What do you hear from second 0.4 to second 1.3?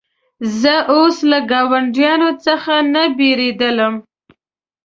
زه اوس